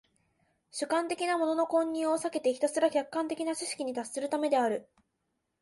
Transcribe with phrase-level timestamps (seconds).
[0.71, 4.89] 主観的なものの混入を避けてひたすら客観的な知識に達するためである。